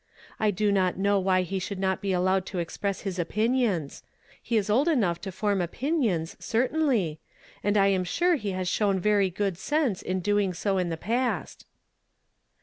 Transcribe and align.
I 0.39 0.49
do 0.49 0.71
not 0.71 0.97
know 0.97 1.19
why 1.19 1.43
he 1.43 1.59
should 1.59 1.77
not 1.77 2.01
be 2.01 2.11
allowed 2.11 2.47
to 2.47 2.59
ex 2.59 2.75
press 2.75 3.01
his 3.01 3.19
opinions. 3.19 4.01
He 4.41 4.57
is 4.57 4.67
old 4.67 4.87
enough 4.87 5.21
to 5.21 5.31
form 5.31 5.61
opinions, 5.61 6.35
certainly; 6.39 7.19
and 7.63 7.77
I 7.77 7.85
am 7.89 8.03
sure 8.03 8.33
he 8.35 8.49
has 8.53 8.67
shown 8.67 8.99
very 8.99 9.29
good 9.29 9.59
sense 9.59 10.01
in 10.01 10.19
doing 10.19 10.55
so 10.55 10.79
in 10.79 10.89
the 10.89 10.97
past." 10.97 11.67